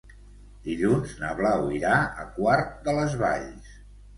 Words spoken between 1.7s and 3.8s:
irà a Quart de les Valls.